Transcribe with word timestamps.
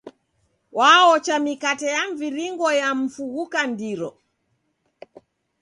W'aocha 0.77 1.35
mikate 1.45 1.87
ya 1.95 2.03
mviringo 2.11 2.67
ya 2.79 2.89
mfu 2.99 3.23
ghukandiro. 3.33 4.09